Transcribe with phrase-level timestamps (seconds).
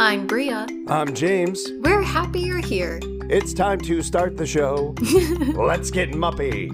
[0.00, 0.64] I'm Bria.
[0.86, 1.72] I'm James.
[1.80, 3.00] We're happy you're here.
[3.28, 4.94] It's time to start the show.
[5.56, 6.70] Let's get muppy.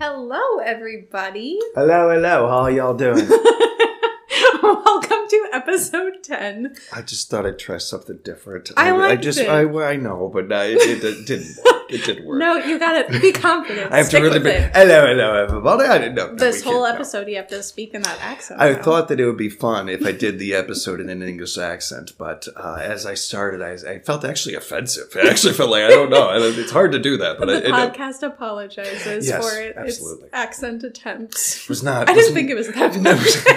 [0.00, 1.60] Hello, everybody.
[1.76, 2.48] Hello, hello.
[2.48, 3.28] How are y'all doing?
[4.62, 6.74] Welcome to episode 10.
[6.92, 8.72] I just thought I'd try something different.
[8.76, 9.48] I I liked just, it.
[9.48, 11.75] I, I know, but I, it, it didn't work.
[11.96, 12.38] It didn't work.
[12.38, 13.92] No, you gotta be confident.
[13.92, 14.50] I have to really be.
[14.50, 14.70] it.
[14.74, 15.84] Hello, hello, everybody.
[15.84, 16.34] I didn't know.
[16.34, 16.94] This whole can't, no.
[16.94, 18.60] episode, you have to speak in that accent.
[18.60, 18.82] I now.
[18.82, 22.12] thought that it would be fun if I did the episode in an English accent,
[22.18, 25.08] but uh, as I started, I, I felt actually offensive.
[25.14, 26.30] I actually felt like I don't know.
[26.32, 29.76] It's hard to do that, but the I, it podcast apologizes Yes, for it.
[29.76, 30.26] absolutely.
[30.26, 31.68] its accent attempts.
[31.68, 32.08] was not.
[32.10, 32.94] I didn't think it was that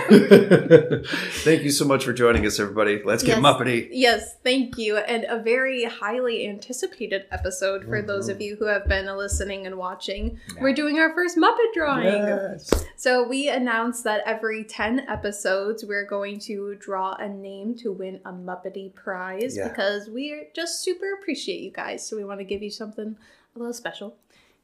[0.09, 1.05] bad.
[1.43, 3.02] Thank you so much for joining us, everybody.
[3.04, 3.43] Let's get Yes.
[3.43, 3.88] muppety.
[3.91, 4.98] Yes, thank you.
[4.98, 8.36] And a very highly anticipated episode for those Mm-hmm.
[8.36, 10.40] of you who have been listening and watching.
[10.60, 12.05] We're doing our first Muppet drawing.
[12.05, 12.70] Yes.
[12.96, 18.20] So we announced that every 10 episodes we're going to draw a name to win
[18.26, 19.68] a Muppety prize Yeah.
[19.70, 22.05] because we just super appreciate you guys.
[22.08, 23.16] So we want to give you something
[23.55, 24.16] a little special.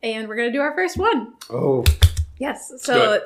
[0.04, 1.34] And we're going to do our first one.
[1.50, 1.84] Oh,
[2.38, 2.74] Yes.
[2.80, 3.22] So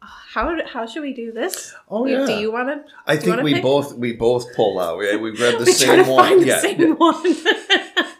[0.00, 1.74] how how should we do this?
[1.90, 2.24] oh yeah.
[2.26, 3.62] Do you want to I think we pick?
[3.62, 4.98] both we both pull out.
[4.98, 6.24] We, we grab the we same one.
[6.28, 8.06] find the same one.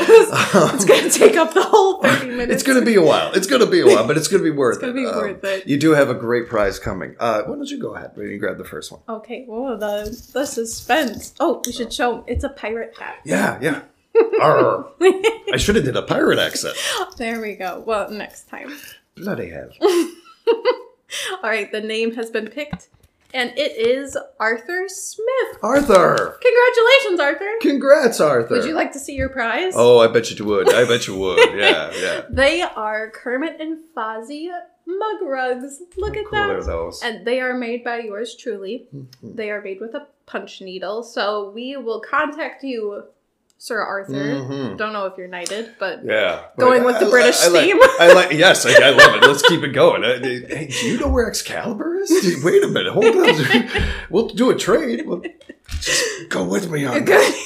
[0.74, 2.52] it's going to take up the whole 30 minutes.
[2.52, 3.32] It's gonna be a while.
[3.32, 4.96] It's gonna be a while, but it's gonna be worth gonna it.
[4.96, 5.66] be Um, worth it.
[5.66, 7.14] You do have a great prize coming.
[7.20, 9.00] Uh, why don't you go ahead and grab the first one?
[9.08, 11.34] Okay, well, the, the suspense.
[11.40, 13.16] Oh, we should show it's a pirate hat.
[13.24, 13.82] Yeah, yeah.
[14.14, 16.76] I should have did a pirate accent.
[17.16, 17.82] There we go.
[17.86, 18.72] Well, next time.
[19.16, 19.70] Bloody hell.
[21.42, 22.88] All right, the name has been picked,
[23.32, 25.58] and it is Arthur Smith.
[25.62, 26.38] Arthur!
[26.40, 27.50] Congratulations, Arthur.
[27.60, 28.54] Congrats, Arthur.
[28.56, 29.72] Would you like to see your prize?
[29.76, 30.72] Oh, I bet you would.
[30.72, 31.38] I bet you would.
[31.58, 32.22] Yeah, yeah.
[32.30, 34.50] They are Kermit and Fozzie
[34.86, 35.80] mug rugs.
[35.96, 36.66] Look at Cool are that.
[36.66, 37.02] those.
[37.02, 38.88] And they are made by yours truly.
[38.94, 39.36] Mm-hmm.
[39.36, 41.02] They are made with a punch needle.
[41.02, 43.04] So we will contact you,
[43.64, 44.14] Sir Arthur.
[44.14, 44.76] Mhm.
[44.76, 46.46] Don't know if you're knighted, but Yeah.
[46.58, 47.78] Going But with the I- British I, like- theme.
[48.00, 49.22] I like, yes, I, I love it.
[49.24, 50.02] Let's keep it going.
[50.02, 52.42] Uh, Hey, do you know where Excalibur is?
[52.42, 52.92] Wait a minute.
[52.92, 53.68] Hold on.
[54.10, 55.06] We'll do a trade.
[55.06, 55.22] We'll,
[56.28, 57.36] go with me on this.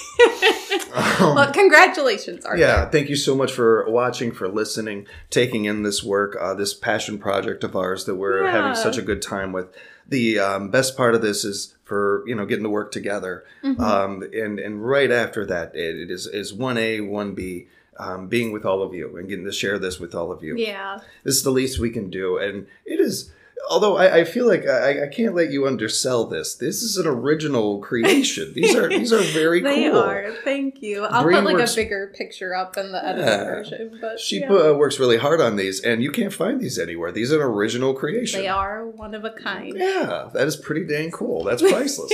[0.94, 2.60] Um, well, congratulations, Arthur.
[2.60, 6.72] Yeah, thank you so much for watching, for listening, taking in this work, uh, this
[6.72, 8.53] passion project of ours that we're Yeah.
[8.53, 9.66] having such a good time with.
[10.09, 13.81] The um, best part of this is for you know getting to work together, Mm-hmm.
[13.81, 17.69] um, and and right after that, it, it is is one A, one B.
[17.99, 20.55] Um, being with all of you and getting to share this with all of you.
[20.55, 20.99] Yeah.
[21.25, 23.31] This is the least we can do, and it is.
[23.69, 26.55] Although I, I feel like I, I can't let you undersell this.
[26.55, 28.53] This is an original creation.
[28.55, 29.71] These are these are very cool.
[29.75, 29.99] They cool.
[29.99, 30.33] are.
[30.44, 31.05] Thank you.
[31.05, 33.45] I'll put like works- a bigger picture up in the edited Yeah.
[33.45, 33.99] version.
[34.00, 34.53] But She yeah.
[34.53, 37.11] uh, works really hard on these, and you can't find these anywhere.
[37.11, 38.41] These are an original creation.
[38.41, 39.75] they are one of a kind.
[39.77, 41.43] Yeah, that is pretty dang cool.
[41.43, 42.12] That's priceless.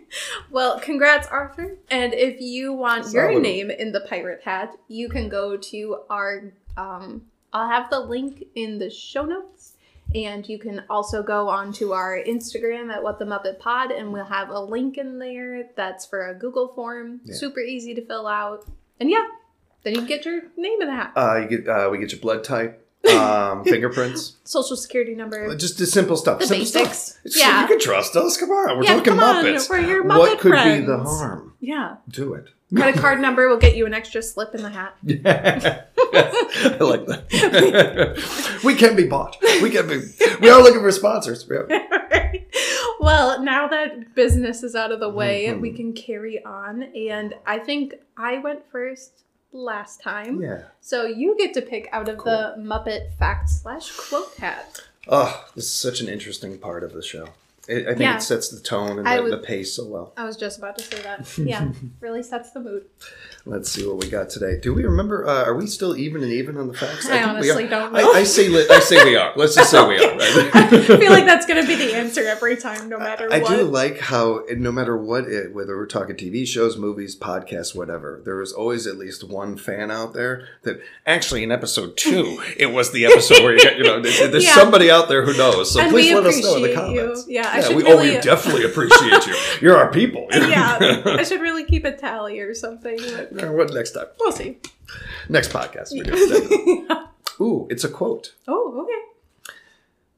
[0.50, 1.76] well, congrats, Arthur.
[1.90, 6.52] And if you want your name in the pirate hat, you can go to our.
[6.76, 9.73] Um, I'll have the link in the show notes.
[10.14, 14.24] And you can also go onto our Instagram at What the Muppet Pod, and we'll
[14.24, 17.20] have a link in there that's for a Google form.
[17.24, 17.34] Yeah.
[17.34, 18.64] Super easy to fill out.
[19.00, 19.24] And yeah,
[19.82, 21.12] then you can get your name in the hat.
[21.16, 25.54] uh, you get uh, we get your blood type, um, fingerprints, Social security number.
[25.56, 26.38] just the simple stuff.
[26.38, 26.98] The simple basics.
[26.98, 27.18] stuff.
[27.26, 27.62] It's- Yeah.
[27.62, 28.36] you can trust us.
[28.36, 29.68] Come on, we're Yeah, talking come on, Muppets.
[29.68, 31.54] we're your what Muppet could be the harm?
[31.60, 31.96] Yeah.
[32.08, 32.50] Do it.
[32.74, 34.96] Credit card number will get you an extra slip in the hat.
[35.06, 38.60] I like that.
[38.64, 39.36] we can be bought.
[39.62, 40.00] We can be.
[40.40, 41.48] We are looking for sponsors.
[41.50, 42.32] Yeah.
[43.00, 45.60] well, now that business is out of the way, Mhm.
[45.60, 46.84] we can carry on.
[46.94, 50.40] And I think I went first last time.
[50.42, 50.62] yeah.
[50.80, 54.80] So you get to pick out of the Muppet fact slash quote hat.
[55.06, 57.28] Oh, this is such an interesting part of the show.
[57.68, 58.16] It, I think Yeah.
[58.16, 60.12] it sets the tone and the, the pace so well.
[60.16, 61.26] I was just about to say that.
[61.38, 62.86] Yeah, really sets the mood.
[63.46, 64.58] Let's see what we got today.
[64.60, 65.26] Do we remember?
[65.26, 67.06] Uh, are we still even and even on the facts?
[67.08, 67.68] I we honestly are.
[67.68, 68.12] don't know.
[68.12, 69.32] I, I say I say we are.
[69.36, 70.14] Let's just say we are.
[70.54, 70.66] I
[70.98, 73.52] feel like that's going to be the answer every time, no matter I what.
[73.52, 77.74] I do like how no matter what, it, whether we're talking TV shows, movies, podcasts,
[77.74, 82.42] whatever, there is always at least one fan out there that actually in episode two,
[82.56, 84.54] it was the episode where you get, you know, there's Yeah.
[84.54, 85.70] somebody out there who knows.
[85.72, 87.00] So And please let us know in the appreciate you.
[87.02, 87.26] comments.
[87.28, 89.34] Yeah, I should we, oh, we definitely appreciate you.
[89.60, 90.26] You're our people.
[90.32, 92.98] yeah, I should really keep a tally or something.
[93.32, 94.06] but uh, what next time?
[94.18, 94.58] We'll see.
[95.28, 95.92] Next podcast.
[95.92, 96.88] We do.
[97.40, 98.34] Ooh, it's a quote.
[98.48, 98.86] oh,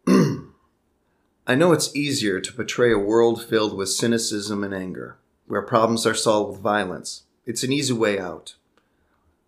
[0.06, 0.12] okay.
[1.46, 6.06] I know it's easier to portray a world filled with cynicism and anger, where problems
[6.06, 7.22] are solved with violence.
[7.44, 8.56] It's an easy way out.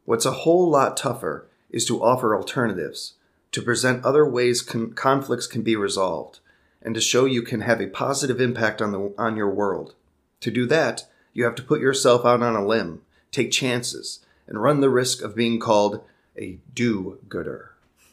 [0.04, 3.14] What's a whole lot tougher is to offer alternatives,
[3.52, 6.40] to present other ways con- conflicts can be resolved.
[6.82, 9.94] And to show you can have a positive impact on the on your world.
[10.40, 13.02] To do that, you have to put yourself out on a limb,
[13.32, 16.02] take chances, and run the risk of being called
[16.36, 17.72] a do-gooder.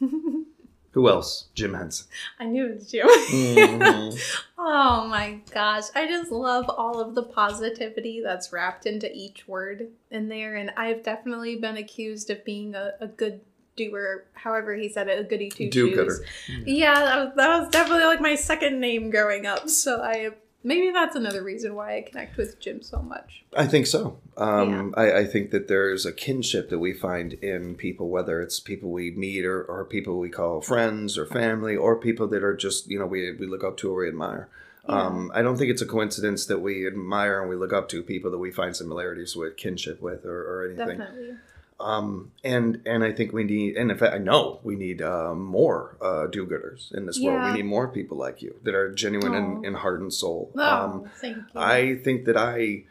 [0.96, 1.48] Who else?
[1.54, 2.06] Jim Henson.
[2.40, 3.04] I knew it was you.
[3.04, 4.18] Mhm.
[4.58, 5.84] oh my gosh.
[5.94, 10.56] I just love all of the positivity that's wrapped into each word in there.
[10.56, 13.42] And I've definitely been accused of being a, a good
[13.76, 16.20] doer, however he said it, a goody two shoes.
[16.64, 19.68] Yeah, that was, that was definitely like my second name growing up.
[19.68, 20.30] So I
[20.64, 23.44] maybe that's another reason why I connect with Jim so much.
[23.56, 24.18] I think so.
[24.36, 28.60] Um, I, I think that there's a kinship that we find in people, whether it's
[28.60, 32.56] people we meet or, or people we call friends or family, or people that are
[32.56, 34.48] just you know we we look up to or we admire.
[34.88, 38.04] Um, I don't think it's a coincidence that we admire and we look up to
[38.04, 40.98] people that we find similarities with, kinship with, or, or anything.
[40.98, 41.36] Definitely.
[41.78, 45.34] Um, and and I think we need, and in fact, I know we need uh,
[45.34, 47.42] more uh, do-gooders in this world.
[47.52, 49.62] We need more people like you that are genuine in, Aw.
[49.62, 50.50] in heart and soul.
[50.56, 51.44] Oh, Um, thank you.
[51.54, 52.84] I think that I,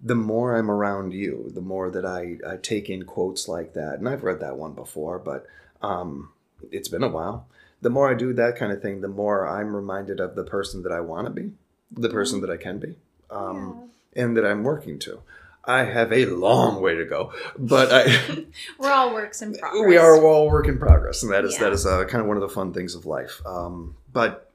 [0.00, 3.98] the more I'm around you, the more that I, I take in quotes like that,
[3.98, 5.46] and I've read that one before, but
[5.82, 6.30] um,
[6.72, 7.46] it's been a while.
[7.82, 10.82] The more I do that kind of thing, the more I'm reminded of the person
[10.84, 11.52] that I want to be,
[11.92, 12.94] the person that I can be,
[13.30, 15.20] um, and that I'm working to.
[15.66, 18.44] I have a long way to go, but I.
[18.78, 19.86] We're all works in progress.
[19.88, 21.60] We are all work in progress, and that is Yeah.
[21.64, 23.40] that is uh, kind of one of the fun things of life.
[23.46, 24.50] Um, but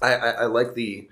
[0.00, 1.08] I, I, I like the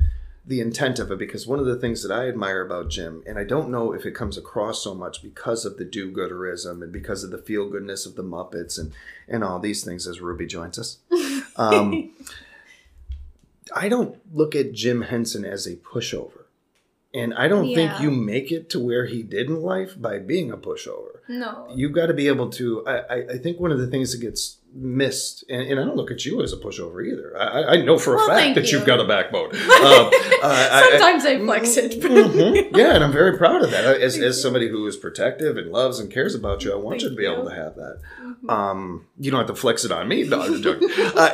[0.46, 3.38] the intent of it because one of the things that I admire about Jim, and
[3.38, 7.22] I don't know if it comes across so much because of the do-gooderism and because
[7.22, 8.92] of the feel-goodness of the Muppets and
[9.28, 10.98] and all these things as Ruby joins us.
[11.56, 12.12] Um,
[13.74, 16.44] I don't look at Jim Henson as a pushover,
[17.14, 20.50] and I don't think you make it to where he did in life by being
[20.50, 21.68] a pushover No.
[21.74, 24.20] you've got to be able to I, I, I think one of the things that
[24.20, 27.72] gets missed and, and i don't look at you as a pushover either i, I-
[27.72, 28.78] I know for a Well, fact that you.
[28.78, 30.10] you've got a backbone Um, uh,
[30.42, 32.00] I- Sometimes I flex it.
[32.02, 32.76] Mhm.
[32.76, 35.98] yeah and i'm very proud of that as, as somebody who is protective and loves
[36.00, 38.00] and cares about you i want you to Thank be able to have that
[38.44, 38.50] Mhm.
[38.50, 40.22] um, you don't have to flex it on me.
[40.22, 40.38] No,
[41.16, 41.30] uh,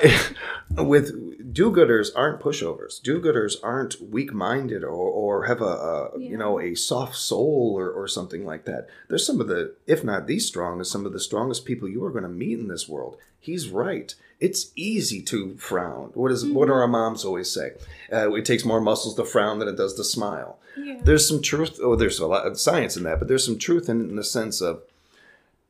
[0.85, 3.01] with do-gooders aren't pushovers.
[3.03, 8.09] Do-gooders aren't weak-minded or, or have a, a you know a soft soul or, or
[8.09, 8.87] something like that.
[9.09, 12.11] They're some of the, if not the strongest, some of the strongest people you are
[12.11, 13.17] going to meet in this world.
[13.39, 14.15] He's right.
[14.41, 16.11] It's easy to frown.
[16.15, 17.73] What is what do our moms always say?
[18.13, 21.01] Uh, it takes more muscles to frown than it does to smile Yeah.
[21.03, 23.89] there's some truth oh there's a lot of science in that but there's some truth
[23.89, 24.83] in, in the sense of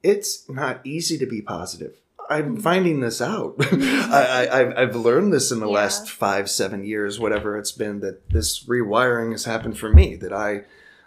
[0.02, 1.94] it's not easy to be positive
[2.30, 5.74] i'm finding this out I, I, I've, I've learned this in the Yeah.
[5.74, 10.32] last five seven years whatever it's been that this rewiring has happened for me that
[10.32, 10.62] i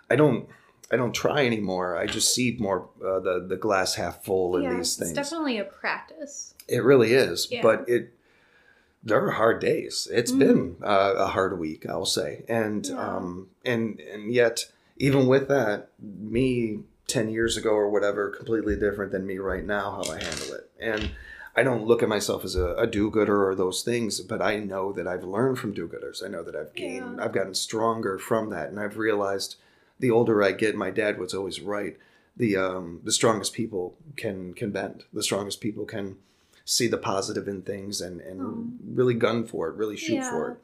[0.09, 0.48] i don't
[0.92, 4.63] i don't try anymore i just see more uh, the the glass half full in
[4.63, 6.54] yeah, these things It's definitely a practice.
[6.68, 7.62] it really is, Yeah.
[7.62, 8.13] but it
[9.04, 10.07] there are hard days.
[10.12, 10.39] It's Mhm.
[10.39, 12.98] been uh, a hard week, I'll say, and Yeah.
[13.16, 14.66] um, and and yet
[14.98, 19.92] even with that, me ten years ago or whatever, completely different than me right now.
[20.04, 21.12] How I handle it, and
[21.56, 24.92] I don't look at myself as a, a do-gooder or those things, but I know
[24.92, 26.22] that I've learned from do-gooders.
[26.24, 27.22] I know that I've gained.
[27.22, 29.56] I've gotten stronger from that, and I've realized
[29.99, 31.97] the older I get, my dad was always right.
[32.35, 35.03] The um, the strongest people can can bend.
[35.13, 36.17] The strongest people can
[36.65, 38.67] see the positive in things and and Oh.
[38.94, 40.30] really gun for it, really shoot Yeah.
[40.31, 40.57] for it.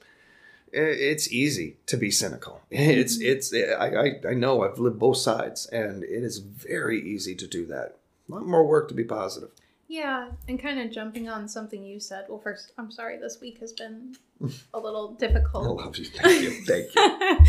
[0.75, 2.61] It's easy to be cynical.
[2.71, 7.35] It's it's I, I I know I've lived both sides, and it is very easy
[7.35, 7.97] to do that.
[8.29, 9.49] A lot more work to be positive.
[9.87, 12.25] Yeah, and kind of jumping on something you said.
[12.27, 14.15] Well, first, I'm sorry this week has been
[14.73, 15.65] a little difficult.
[15.79, 16.05] I love you.
[16.05, 16.51] Thank you.
[16.65, 17.39] Thank you.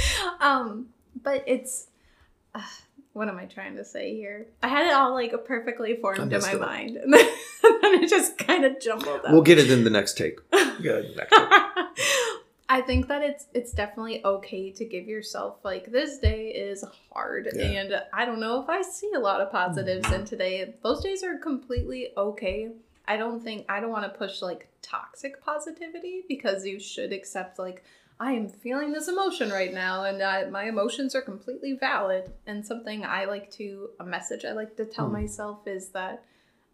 [0.41, 0.89] um,
[1.25, 1.89] but it's
[2.55, 2.61] uh,
[3.13, 4.47] what am I trying to say here?
[4.63, 7.29] I had it all like perfectly formed in my it mind, and then,
[7.63, 9.31] it just kind of jumbled up.
[9.33, 10.39] We'll get it in the next take.
[10.53, 11.31] Next take.
[12.69, 17.49] I think that it's it's definitely okay to give yourself like this day is hard
[17.55, 17.65] Yeah.
[17.65, 20.75] and I don't know if I see a lot of positives in today.
[20.83, 22.71] Those days are completely okay.
[23.07, 27.59] I don't think I don't want to push like toxic positivity because you should accept
[27.59, 27.85] like
[28.21, 32.65] I am feeling this emotion right now and uh, my emotions are completely valid and
[32.65, 35.15] something I like to a message I like to tell Hmm.
[35.15, 36.23] myself is that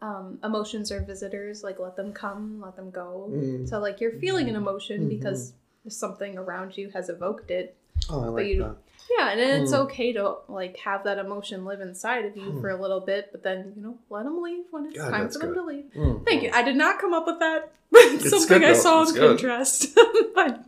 [0.02, 3.68] um, emotions are visitors like let them come let them go Mm.
[3.68, 5.08] so like you're feeling an emotion Mhm.
[5.08, 5.52] because
[5.88, 7.74] something around you has evoked it.
[8.12, 8.76] Oh, I like you- that.
[9.18, 9.78] Yeah, and it's Mm.
[9.86, 12.60] okay to like have that emotion live inside of you Hmm.
[12.60, 15.28] for a little bit, but then you know let them leave when it's God, time
[15.28, 15.54] for them good.
[15.56, 15.84] to leave.
[15.96, 16.24] Mm.
[16.24, 16.50] Thank you.
[16.54, 17.72] I did not come up with that.
[17.92, 19.38] It's something I saw on It's good.
[19.40, 19.92] Pinterest.
[20.34, 20.64] but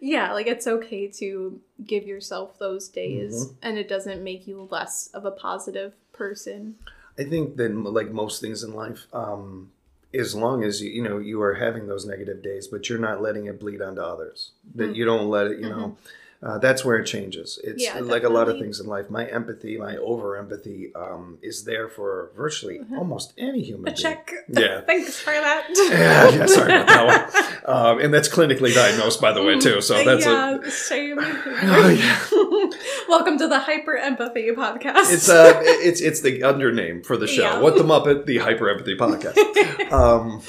[0.00, 3.54] yeah, like it's okay to give yourself those days, Mm-hmm.
[3.62, 6.76] and it doesn't make you less of a positive person.
[7.16, 9.70] I think that like most things in life, um,
[10.12, 13.22] as long as you you know you are having those negative days, but you're not
[13.22, 14.50] letting it bleed onto others.
[14.74, 15.96] That you don't let it, you know.
[16.46, 17.58] Uh, that's where it changes.
[17.64, 19.10] It's Yeah, like a lot of things in life.
[19.10, 23.96] My empathy, my over empathy, um, is there for virtually almost any human A being.
[23.96, 24.32] check.
[24.48, 24.82] Yeah.
[24.82, 25.66] Thanks for that.
[25.76, 27.44] Yeah, yeah, sorry about that one.
[27.66, 29.80] Um, and that's clinically diagnosed, by the way, too.
[29.80, 30.70] So that's yeah, a.
[30.70, 31.18] same.
[31.18, 32.78] Oh, yeah.
[33.08, 35.12] Welcome to the Hyper Empathy Podcast.
[35.12, 37.42] It's uh, it's it's the undername for the show.
[37.42, 37.58] Yeah.
[37.58, 39.90] What the Muppet, the Hyper Empathy Podcast.
[39.90, 40.42] um,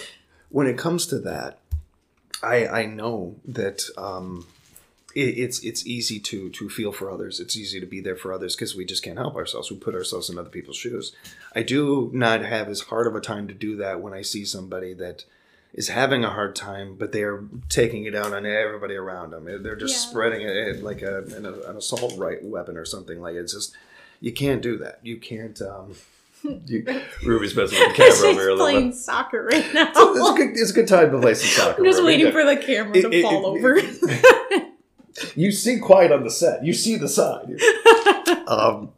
[0.50, 1.58] when it comes to that,
[2.44, 4.46] I I know that um,
[5.20, 7.40] it's it's easy to to feel for others.
[7.40, 9.72] It's easy to be there for others because we just can't help ourselves.
[9.72, 11.14] We put ourselves in other people's shoes.
[11.56, 14.46] I do not have as hard of a time to do that when I see
[14.46, 15.26] somebody that
[15.74, 19.46] is having a hard time, but they are taking it out on everybody around them.
[19.64, 20.10] They're just Yeah.
[20.10, 23.20] spreading it like a, an, an assault right weapon or something.
[23.22, 23.76] Like it's just
[24.22, 25.00] you can't do that.
[25.04, 25.60] You can't.
[25.62, 25.94] Um,
[26.68, 26.86] you,
[27.26, 29.90] Ruby's messing with the She's camera over here little playing soccer right now.
[29.90, 31.82] It's a, good, it's a good time to play some soccer.
[31.82, 32.24] I'm just Ruby.
[32.24, 34.67] waiting for the camera It- to it- fall it- over.
[35.36, 36.64] You see quiet on the set.
[36.64, 37.60] You see the side.
[38.48, 38.92] um,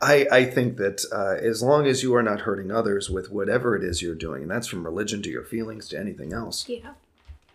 [0.00, 3.76] I, I think that uh, as long as you are not hurting others with whatever
[3.76, 6.94] it is you're doing, and that's from religion to your feelings to anything else, yeah.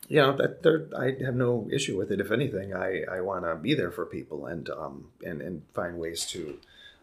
[0.08, 2.22] you know that there, I have no issue with it.
[2.22, 5.98] If anything, I, I want to be there for people and um and, and find
[6.00, 6.58] ways to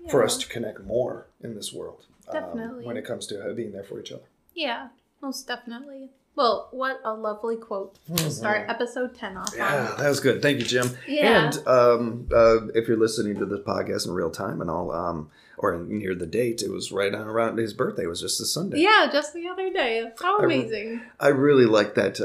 [0.09, 2.07] for us to connect more in this world.
[2.29, 2.87] um, Definitely.
[2.87, 4.29] when it comes to uh, being there for each other.
[4.55, 4.89] Yeah,
[5.21, 6.11] most definitely.
[6.37, 9.59] Well, what a lovely quote to start episode 10 off Mm-hmm.
[9.59, 9.99] Yeah, on.
[10.03, 10.43] that was good.
[10.43, 10.91] Thank you, Jim.
[11.07, 11.45] Yeah.
[11.47, 15.31] And um, uh, if you're listening to this podcast in real time and all, um,
[15.59, 18.03] or near the date, it was right on around his birthday.
[18.03, 18.81] It was just this Sunday.
[18.81, 20.11] Yeah, just the other day.
[20.21, 21.03] How I re- amazing.
[21.21, 22.25] I really like that uh,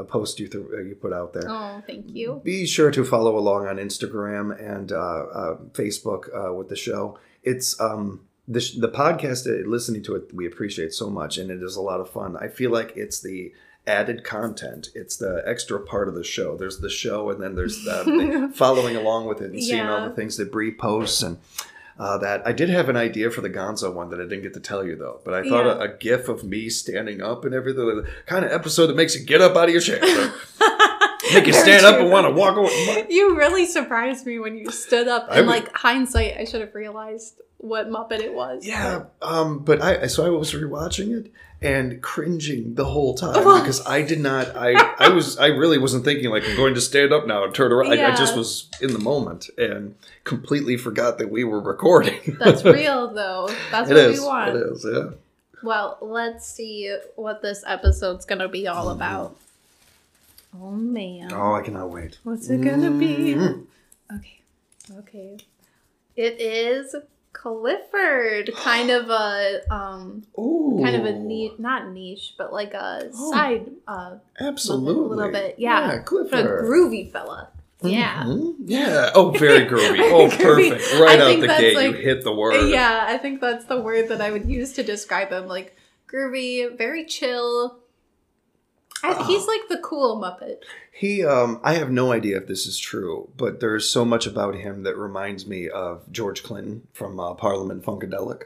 [0.00, 1.44] uh, post you th- uh, you put out there.
[1.48, 2.40] Oh, thank you.
[2.44, 7.18] Be sure to follow along on Instagram and uh, uh, Facebook uh, with the show.
[7.42, 11.50] It's um, the, sh- the podcast, uh, listening to it, we appreciate so much, and
[11.50, 12.36] it is a lot of fun.
[12.36, 13.52] I feel like it's the
[13.86, 14.88] added content.
[14.94, 16.56] It's the extra part of the show.
[16.56, 20.08] There's the show, and then there's the, the following along with it and seeing all
[20.08, 21.38] the things that Brie posts and.
[22.00, 24.54] Uh, that I did have an idea for the Gonzo one that I didn't get
[24.54, 25.84] to tell you though, but I thought Yeah.
[25.84, 29.16] a, a gif of me standing up and everything, the kind of episode that makes
[29.18, 29.98] you get up out of your chair,
[31.32, 33.06] make you stand up and want to walk away.
[33.08, 35.26] You really surprised me when you stood up.
[35.30, 38.66] I And like hindsight, I should have realized what Muppet it was.
[38.66, 43.84] Yeah, um, but I so I was rewatching it and cringing the whole time because
[43.84, 44.54] I did not.
[44.56, 47.52] I I was I really wasn't thinking like I'm going to stand up now and
[47.54, 47.92] turn around.
[47.92, 52.36] I, I just was in the moment and completely forgot that we were recording.
[52.38, 53.48] That's real though.
[53.72, 54.20] That's It what is.
[54.20, 54.56] we want.
[54.56, 54.86] It is.
[54.88, 55.10] Yeah.
[55.64, 59.36] Well, let's see what this episode's gonna be all about.
[60.60, 61.32] Oh man.
[61.32, 62.18] Oh, I cannot wait.
[62.24, 63.34] What's it gonna be?
[63.34, 63.64] Mm.
[64.16, 64.40] Okay.
[64.98, 65.38] Okay.
[66.16, 66.94] It is
[67.32, 68.50] Clifford.
[68.56, 70.80] Kind of a um Ooh.
[70.82, 73.32] kind of a niche not niche, but like a Oh.
[73.32, 75.04] side uh Absolutely.
[75.04, 75.54] a little bit.
[75.58, 75.86] Yeah.
[75.92, 77.48] Yeah, a groovy fella.
[77.82, 78.24] Yeah.
[78.24, 78.54] Mhm.
[78.66, 79.10] Yeah.
[79.14, 79.98] Oh, very groovy.
[80.12, 80.94] Oh, perfect.
[81.00, 82.68] Right out the gate, like- you hit the word.
[82.70, 85.46] Yeah, I think that's the word that I would use to describe him.
[85.46, 85.76] Like
[86.12, 87.77] groovy, very chill.
[89.02, 89.24] I.
[89.24, 90.62] He's like the cool Muppet.
[90.92, 94.56] He, um, I have no idea if this is true, but there's so much about
[94.56, 98.44] him that reminds me of George Clinton from uh, Parliament Funkadelic.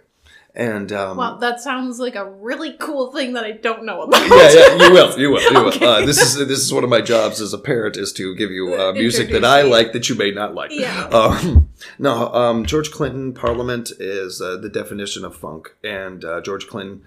[0.54, 4.20] And um, Wow, that sounds like a really cool thing that I don't know about.
[4.28, 5.68] yeah, yeah, you will, you will, you will.
[5.68, 5.86] Okay.
[5.86, 8.50] Uh, this is this is one of my jobs as a parent is to give
[8.50, 10.70] you uh, music that I like that you may not like.
[10.70, 11.04] Yeah.
[11.06, 16.66] Um, no, um, George Clinton Parliament is uh, the definition of funk, and uh, George
[16.66, 17.02] Clinton.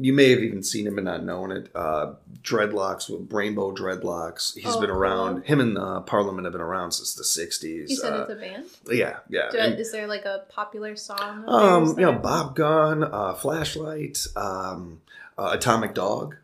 [0.00, 1.70] You may have even seen him and not known it.
[1.74, 2.12] Uh,
[2.42, 4.54] dreadlocks, with rainbow dreadlocks.
[4.56, 5.34] He's Oh, been around.
[5.40, 5.44] cool.
[5.44, 7.62] Him and uh, Parliament have been around since the '60s.
[7.90, 8.64] You said uh, it's a band.
[8.90, 9.48] yeah, yeah.
[9.50, 11.44] Do, And, is there like a popular song?
[11.48, 15.00] um, you know, Bop Gun, uh, Flashlight, um,
[15.36, 16.36] uh, Atomic Dog.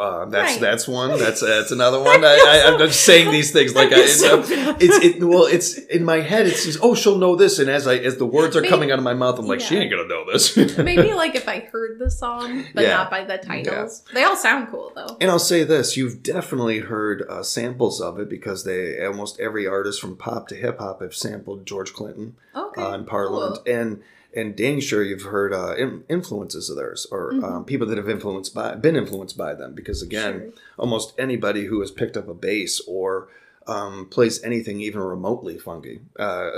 [0.00, 0.60] Uh, that's Right.
[0.60, 1.10] that's one.
[1.18, 2.24] That's that's another one.
[2.24, 5.22] I, I, I'm just saying these things like I, it's, it.
[5.22, 6.46] Well, it's in my head.
[6.46, 8.90] It's just, oh, she'll know this, and as I as the words are Maybe- coming
[8.90, 10.56] out of my mouth, I'm like, she ain't gonna know this.
[10.78, 12.96] Maybe like if I heard the song, but Yeah.
[12.96, 14.02] not by the titles.
[14.14, 15.16] They all sound cool though.
[15.20, 19.66] And I'll say this: you've definitely heard uh, samples of it because they almost every
[19.66, 22.36] artist from pop to hip hop have sampled George Clinton.
[22.56, 22.80] Okay.
[22.82, 23.74] uh, in Parliament, cool.
[23.74, 24.02] and
[24.34, 25.74] and dang sure you've heard uh,
[26.08, 27.44] influences of theirs or Mhm.
[27.44, 29.74] um, people that have influenced by been influenced by them.
[29.74, 30.52] Because again, Sure.
[30.78, 33.28] almost anybody who has picked up a bass or
[33.66, 36.50] um, plays anything even remotely funky uh,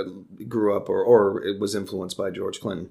[0.47, 2.89] grew up or or it was influenced by George Clinton.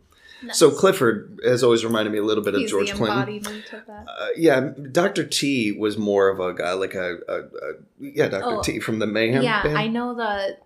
[0.53, 3.37] So Clifford has always reminded me a little bit of George the Clinton.
[3.47, 4.07] of that.
[4.09, 5.25] Uh, yeah, Dr.
[5.25, 8.45] Teeth was more of a guy like a, a, a yeah, Dr.
[8.59, 9.43] Oh, T from the Mayhem.
[9.45, 9.79] yeah, band.
[9.79, 10.65] I know that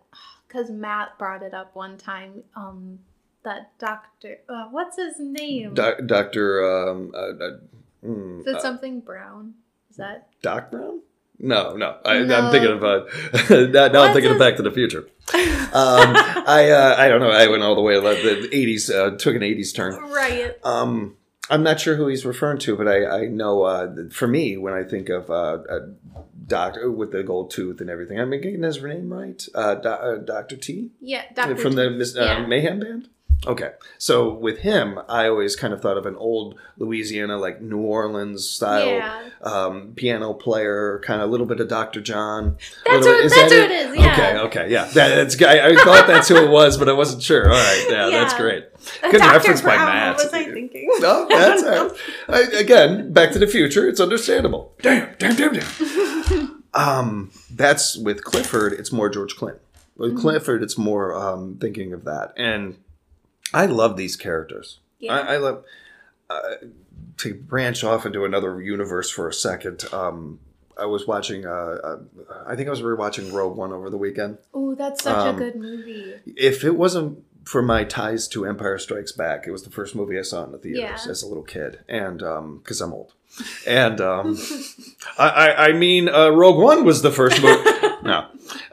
[0.49, 2.43] because Matt brought it up one time.
[2.57, 3.01] Um,
[3.47, 5.73] that doctor, uh, what's his name?
[5.75, 6.89] Doc- Dr.
[6.91, 7.51] Um, uh, uh,
[8.05, 9.55] Mm, Is it uh, something brown?
[9.91, 10.29] Is that?
[10.43, 11.01] Doc Brown?
[11.41, 11.97] No, no.
[12.05, 12.37] I, No.
[12.39, 13.05] I'm thinking of uh,
[13.67, 15.09] now, now I'm thinking of Back to the Future.
[15.67, 17.29] Um, I uh, I don't know.
[17.31, 18.89] I went all the way to the 80s.
[18.95, 19.95] Uh, took an 80s turn.
[20.11, 20.55] Right.
[20.65, 21.17] Um,
[21.51, 24.73] I'm not sure who he's referring to, but I, I know uh, for me when
[24.73, 25.81] I think of uh, a
[26.47, 29.45] doctor with the gold tooth and everything, I'm getting his name right.
[29.55, 31.57] Uh, Do- uh, Doctor Teeth Yeah, Dr.
[31.57, 32.47] from the Miss- uh, Yeah.
[32.47, 33.09] Mayhem Band.
[33.47, 37.79] Okay, so with him, I always kind of thought of an old Louisiana, like New
[37.79, 39.23] Orleans style Yeah.
[39.43, 42.01] um, piano player, kind of a little bit of Dr.
[42.01, 42.57] John.
[42.85, 44.13] That's little what- bit- that's that what it is, yeah.
[44.13, 44.85] Okay, okay, yeah.
[44.87, 47.45] That, that's I, I thought that's who it was, but I wasn't sure.
[47.45, 48.65] All right, yeah, that's great.
[49.03, 49.33] Good Dr.
[49.33, 50.17] reference by Matt.
[50.17, 50.89] What was I thinking?
[51.01, 51.93] No, that's all right.
[52.29, 53.87] I, again, Back to the Future.
[53.89, 54.73] It's understandable.
[54.83, 56.65] Damn, damn, damn, damn.
[56.75, 58.73] um, that's with Clifford.
[58.73, 59.61] It's more George Clinton.
[59.97, 60.21] With Mm-hmm.
[60.21, 62.77] Clifford, it's more um, thinking of that, and
[63.57, 64.81] I love these characters.
[64.99, 65.15] Yeah.
[65.15, 65.65] I, I love
[66.31, 66.41] uh,
[67.19, 69.85] to branch off into another universe for a second.
[69.93, 70.41] Um,
[70.79, 71.47] I was watching.
[71.47, 71.99] Uh, uh,
[72.47, 74.39] I think I was rewatching Rogue One over the weekend.
[74.53, 76.15] Oh, that's such Um, a good movie.
[76.37, 80.19] If it wasn't for my ties to Empire Strikes Back, it was the first movie
[80.19, 81.11] I saw in the theaters Yeah.
[81.11, 82.19] as a little kid, and
[82.63, 83.15] because I'm old,
[83.67, 84.37] and um,
[85.19, 87.71] I, I, I mean, uh, Rogue One was the first movie.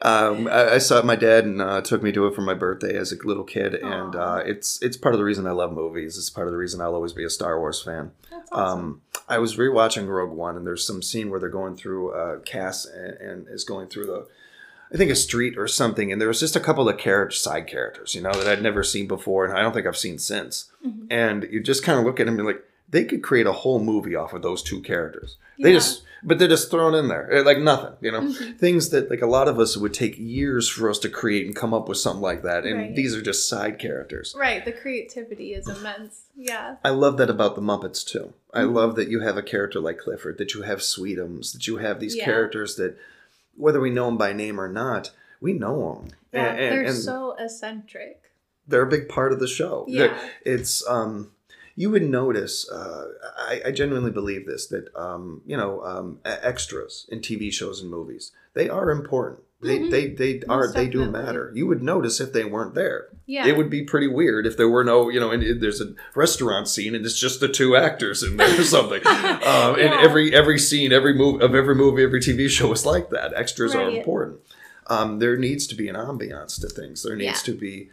[0.02, 1.06] Um, I, I saw it.
[1.06, 3.76] My dad and uh, took me to it for my birthday as a little kid,
[3.76, 6.18] and uh, it's it's part of the reason I love movies.
[6.18, 8.12] It's part of the reason I'll always be a Star Wars fan.
[8.30, 8.80] That's awesome.
[8.80, 12.40] Um, I was rewatching Rogue One, and there's some scene where they're going through uh,
[12.40, 14.28] Cassian, and is going through the,
[14.94, 17.68] I think a street or something, and there was just a couple of character side
[17.68, 20.72] characters, you know, that I'd never seen before, and I don't think I've seen since.
[20.86, 21.06] Mm-hmm.
[21.10, 23.52] And you just kind of look at them and you're like, they could create a
[23.52, 25.36] whole movie off of those two characters.
[25.60, 25.78] They Yeah.
[25.80, 28.54] just, but they're just thrown in there like nothing, you know, Mm-hmm.
[28.54, 31.56] things that like a lot of us would take years for us to create and
[31.56, 32.96] come up with something like that, and Right.
[32.96, 34.34] these are just side characters.
[34.38, 34.64] right.
[34.64, 36.22] The creativity is immense.
[36.36, 36.78] Yeah.
[36.86, 38.34] I love that about the Muppets too.
[38.54, 38.74] I Mm-hmm.
[38.76, 42.00] love that you have a character like Clifford, that you have Sweetums, that you have
[42.00, 42.26] these Yeah.
[42.26, 42.96] characters that,
[43.58, 46.46] whether we know them by name or not, we know them, Yeah.
[46.52, 48.22] and, and, they're and so eccentric.
[48.68, 49.86] they're a big part of the show.
[49.88, 50.08] Yeah.
[50.08, 51.32] They're- It's um,
[51.76, 52.70] you would notice.
[52.70, 53.06] Uh,
[53.38, 57.90] I, I genuinely believe this that um, you know, um, extras in TV shows and
[57.90, 59.42] movies they are important.
[59.62, 59.92] They Mhm.
[59.92, 61.50] they they are Most they do matter.
[61.56, 63.08] You would notice if they weren't there.
[63.26, 63.48] Yeah.
[63.48, 66.68] It would be pretty weird if there were no, you know, and there's a restaurant
[66.68, 69.02] scene and it's just the two actors in there or something.
[69.08, 73.10] um, And every every scene, every move of every movie, every TV show is like
[73.12, 73.34] that.
[73.36, 74.40] Extras are important.
[74.88, 77.02] Um, there needs to be an ambiance to things.
[77.04, 77.54] There needs Yeah.
[77.54, 77.90] to be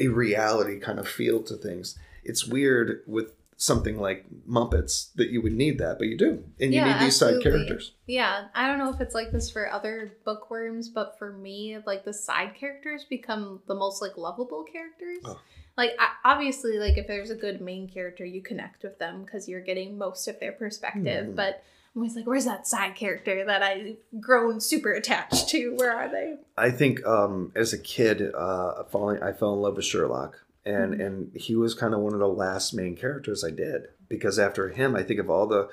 [0.00, 1.98] a reality kind of feel to things.
[2.24, 6.74] It's weird with something like Muppets that you would need that, but you do, and
[6.74, 7.92] you Yeah, need these side characters.
[8.06, 12.04] Yeah, I don't know if it's like this for other bookworms, but for me, like
[12.04, 15.18] the side characters become the most like lovable characters.
[15.24, 15.40] Oh.
[15.76, 15.92] Like
[16.24, 19.96] obviously, like if there's a good main character, you connect with them because you're getting
[19.98, 21.28] most of their perspective.
[21.28, 21.36] Mhm.
[21.36, 21.62] But
[21.94, 25.74] I'm always like, where's that side character that I've grown super attached to?
[25.76, 26.38] Where are they?
[26.56, 30.94] I think um, as a kid, uh, falling, I fell in love with Sherlock, and
[30.94, 31.06] Mhm.
[31.06, 34.70] and he was kind of one of the last main characters I did because after
[34.70, 35.68] him, I think of all the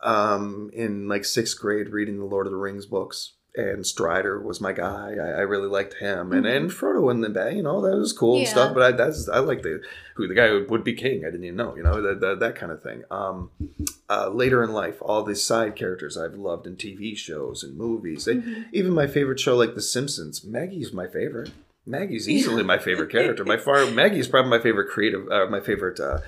[0.00, 3.32] um, in like sixth grade reading the Lord of the Rings books.
[3.56, 5.14] And Strider was my guy.
[5.20, 7.56] I, I really liked him, and and Frodo in the bed.
[7.56, 8.72] You know that was cool and stuff.
[8.74, 9.80] But I that's I like the
[10.14, 11.24] who the guy who would be king.
[11.24, 11.74] I didn't even know.
[11.74, 13.02] You know that that, that kind of thing.
[13.10, 13.50] Um,
[14.08, 18.26] uh, later in life, all these side characters I've loved in TV shows and movies.
[18.26, 18.66] They, Mhm.
[18.72, 21.50] even my favorite show like The Simpsons, Maggie's my favorite.
[21.84, 23.44] Maggie's easily my favorite character.
[23.44, 26.18] My far Maggie's probably my favorite creative, uh, my favorite uh,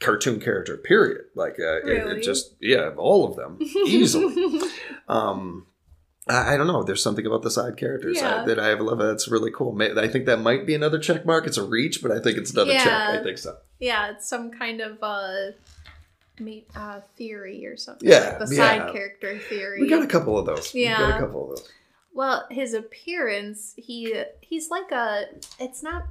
[0.00, 0.76] cartoon character.
[0.76, 1.26] Period.
[1.34, 4.60] Like uh, it- it, just yeah, all of them easily.
[5.08, 5.66] um,
[6.28, 6.82] I, I don't know.
[6.82, 8.98] There's something about the side characters I- that I have love.
[8.98, 9.80] That's really cool.
[9.80, 11.46] I think that might be another check mark.
[11.46, 12.86] It's a reach, but I think it's another check.
[12.86, 13.56] I think so.
[13.78, 15.52] yeah, it's some kind of uh,
[16.74, 18.08] uh theory or something.
[18.08, 18.78] Yeah, like the yeah.
[18.84, 19.80] side character theory.
[19.80, 20.72] We got a couple of those.
[20.72, 21.16] We got Yeah.
[21.16, 21.68] a couple of those.
[22.14, 25.26] Well, his appearance, he he's like a
[25.58, 26.04] it's not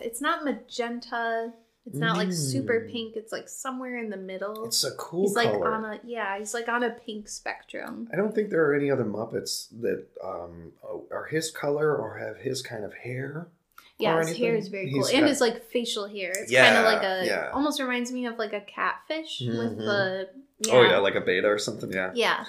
[0.00, 1.52] it's not magenta.
[1.88, 2.90] It's not like super Mm.
[2.92, 3.16] pink.
[3.16, 4.64] It's like somewhere in the middle.
[4.66, 5.72] It's a cool he's like color.
[5.74, 8.08] on a yeah, he's like on a pink spectrum.
[8.12, 10.72] I don't think there are any other Muppets that um,
[11.10, 13.48] are his color or have his kind of hair.
[13.98, 14.62] Yeah, his hair anything.
[14.62, 15.16] is very He's cool.
[15.16, 16.30] and got- his like facial hair.
[16.30, 17.50] It's kind Yeah, of like a yeah.
[17.52, 19.78] almost reminds me of like a catfish with Mhm.
[19.78, 20.28] the
[20.60, 20.74] yeah.
[20.74, 21.92] Oh yeah, like a betta or something.
[21.92, 22.12] Yeah.
[22.14, 22.44] yeah.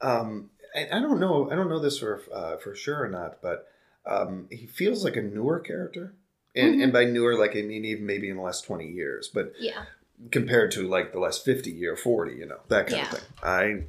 [0.00, 1.50] Um, I, I don't know.
[1.50, 3.66] I don't know this for uh, for sure or not, but
[4.06, 6.14] um, he feels like a newer character,
[6.54, 6.82] and Mhm.
[6.84, 9.84] and by newer, like I mean even maybe in the last twenty years, but Yeah.
[10.30, 13.12] compared to like the last fifty year, forty, you know, that kind Yeah.
[13.12, 13.28] of thing.
[13.42, 13.84] I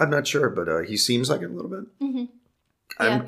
[0.00, 1.84] I'm not sure, but uh, he seems like it a little bit.
[2.00, 2.24] hmm
[2.98, 3.26] I'm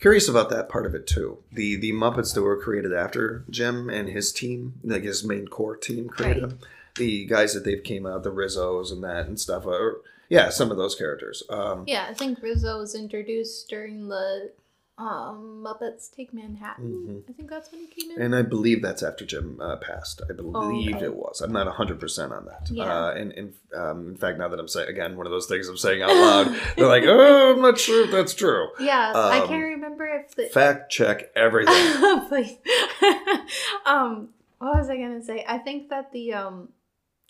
[0.00, 1.38] curious about that part of it too.
[1.52, 5.76] The the Muppets that were created after Jim and his team, like his main core
[5.76, 6.50] team created Right.
[6.50, 6.58] them.
[6.96, 9.64] the guys that they've came out, the Rizzos and that and stuff.
[9.64, 11.44] Or yeah, some of those characters.
[11.48, 14.50] Um, Yeah, I think Rizzo was introduced during the
[14.98, 17.22] um, Muppets Take Manhattan.
[17.28, 18.16] I think that's when he came in.
[18.16, 18.22] Mm-hmm.
[18.22, 20.20] And I believe that's after Jim uh, passed.
[20.28, 21.04] I believe okay.
[21.04, 21.40] it was.
[21.40, 22.68] I'm not 100% on that.
[22.70, 22.84] Yeah.
[22.84, 25.68] Uh, and, and um, in fact, now that I'm saying, again, one of those things
[25.68, 28.68] I'm saying out loud, they're like, oh, I'm not sure if that's true.
[28.80, 31.74] yeah, I um, can't remember if the Fact check everything.
[32.28, 32.56] Please.
[33.86, 35.44] um, what was I gonna say?
[35.46, 36.70] I think that the um,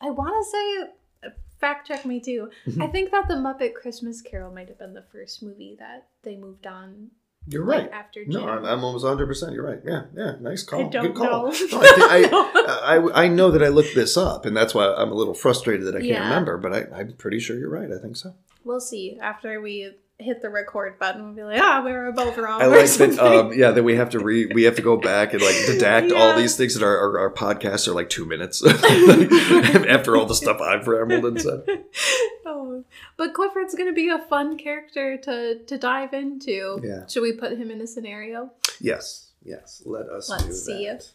[0.00, 2.50] I want to say, uh, fact check me too.
[2.66, 2.82] Mm-hmm.
[2.82, 6.36] I think that the Muppet Christmas Carol might have been the first movie that they
[6.36, 7.10] moved on.
[7.48, 7.90] You're like, right.
[7.92, 8.32] after Jim.
[8.34, 9.54] No, I'm, I'm almost 100%.
[9.54, 9.80] You're right.
[9.84, 10.32] Yeah, yeah.
[10.40, 10.86] Nice call.
[10.86, 11.44] I don't Good call.
[11.44, 11.44] know.
[11.44, 14.86] No, I, think I, I, I know that I looked this up, and that's why
[14.94, 16.24] I'm a little frustrated that I can't Yeah.
[16.24, 17.90] remember, but I, I'm pretty sure you're right.
[17.90, 18.34] I think so.
[18.64, 21.26] we'll see after we hit the record button.
[21.26, 22.60] We'll be like, ah, we were both wrong.
[22.60, 23.18] I like that.
[23.18, 26.16] Um, yeah, that we have to re we have to go back and like dedact
[26.16, 30.34] all these things that our, our, our podcasts are like two minutes after all the
[30.34, 31.62] stuff I've rambled and said.
[32.46, 32.84] oh,
[33.16, 36.80] but Clifford's gonna be a fun character to to dive into.
[36.82, 37.06] Yeah.
[37.06, 38.52] Should we put him in a scenario?
[38.80, 39.82] Yes, yes.
[39.86, 41.10] Let us Let's see that.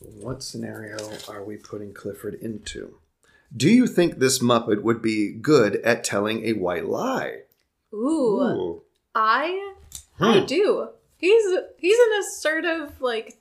[0.00, 2.98] What scenario are we putting Clifford into?
[3.56, 7.44] Do you think this Muppet would be good at telling a white lie?
[7.94, 8.82] Ooh, Ooh.
[9.14, 9.72] I
[10.20, 10.46] I Hmm.
[10.46, 10.88] do.
[11.18, 11.44] He's
[11.78, 13.38] he's an assertive, like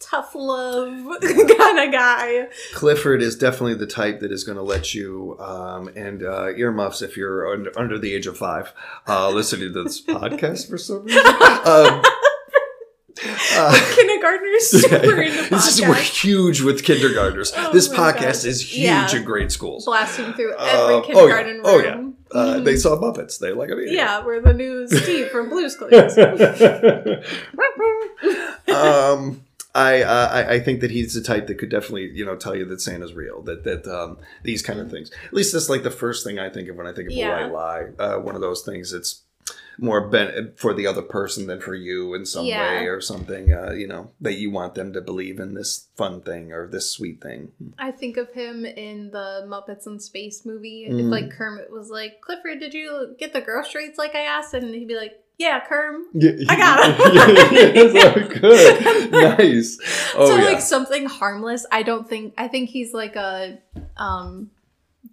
[0.00, 0.88] tough love
[1.22, 2.48] kind of guy.
[2.74, 7.00] Clifford is definitely the type that is going to let you, um, and uh, earmuffs
[7.00, 8.72] if you're under, under the age of five,
[9.08, 11.22] uh, listening to this podcast for some reason.
[11.66, 12.02] Um,
[13.56, 17.52] uh, Kindergartner's super into this is we're huge with kindergartners.
[17.56, 18.44] Oh this podcast God.
[18.46, 19.16] is huge Yeah.
[19.16, 19.84] in grade schools.
[19.86, 21.06] blasting through Uh, every oh, yeah.
[21.06, 22.03] kindergarten Oh, yeah.
[22.34, 22.64] Uh, Mhm.
[22.64, 23.38] they saw Muppets.
[23.38, 23.92] They like it.
[23.92, 26.18] yeah, we're the new Steve from Blue's Clues.
[28.74, 29.42] um,
[29.76, 32.54] I, uh, I I think that he's the type that could definitely you know tell
[32.54, 33.42] you that Santa's real.
[33.42, 35.10] That that um, these kind of things.
[35.26, 37.46] At least that's like the first thing I think of when I think of Yeah.
[37.46, 37.84] a white lie.
[37.98, 39.22] Uh, one of those things that's
[39.78, 42.80] more ben- for the other person than for you in some Yeah.
[42.80, 43.52] way or something.
[43.52, 46.90] Uh, you know that you want them to believe in this fun thing or this
[46.90, 47.52] sweet thing.
[47.78, 50.86] I think of him in the Muppets in Space movie.
[50.90, 51.00] Mm.
[51.00, 54.54] If like Kermit was like, Clifford, did you get the groceries like I asked?
[54.54, 56.02] And he'd be like, Yeah, Kerm.
[56.48, 58.40] I got it.
[58.40, 59.78] Good, nice.
[60.16, 60.44] Oh so yeah.
[60.44, 61.66] like something harmless.
[61.72, 63.58] I don't think I think he's like a
[63.96, 64.50] um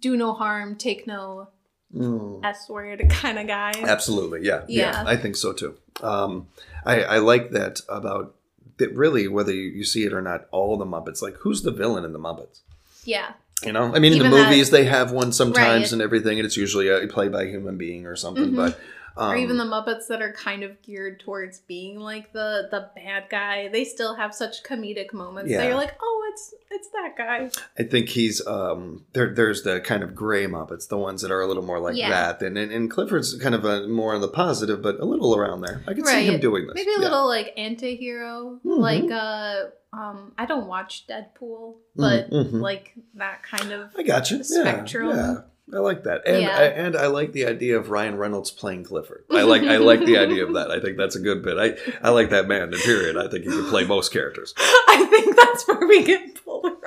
[0.00, 1.48] do no harm, take no
[1.94, 2.44] Mm.
[2.44, 3.72] S word kind of guy.
[3.82, 5.04] Absolutely, yeah, yeah, Yeah.
[5.06, 5.76] I think so too.
[6.02, 6.48] Um,
[6.84, 8.34] I, I like that about
[8.78, 8.94] that.
[8.94, 11.20] Really, whether you, see it or not, all the Muppets.
[11.22, 12.60] Like, who's the villain in the Muppets?
[13.04, 13.32] Yeah.
[13.64, 15.92] You know, I mean, in Even the that- movies they have one sometimes Right.
[15.92, 18.50] and everything, and it's usually uh, played by a human being or something.
[18.52, 18.56] Mhm.
[18.56, 18.80] But
[19.16, 22.88] um, or even the Muppets that are kind of geared towards being like the the
[22.96, 25.50] bad guy, they still have such comedic moments.
[25.50, 25.58] Yeah.
[25.58, 27.50] that you're like, oh, it's it's that guy.
[27.78, 29.34] I think he's um, there.
[29.34, 32.10] There's the kind of gray Muppets, the ones that are a little more like Yeah.
[32.10, 35.36] that, and, and and Clifford's kind of a, more on the positive, but a little
[35.36, 35.82] around there.
[35.86, 36.40] I can see him Right.
[36.40, 36.74] doing this.
[36.74, 36.98] Maybe a Yeah.
[37.08, 38.78] little like anti-hero, Mhm.
[38.78, 42.60] like uh um I don't watch Deadpool, but Mhm, mhm.
[42.60, 44.42] like that kind of I got you.
[44.42, 45.10] spectrum.
[45.10, 45.40] Yeah, yeah.
[45.72, 46.56] I like that, and Yeah.
[46.56, 49.24] I, and I like the idea of Ryan Reynolds playing Clifford.
[49.30, 50.70] I like I like the idea of that.
[50.70, 51.56] I think that's a good bit.
[51.58, 52.72] I I like that man.
[52.72, 54.54] Period, I think he can play most characters.
[54.58, 56.78] I think that's where we get polarized.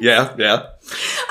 [0.00, 0.66] Yeah, yeah.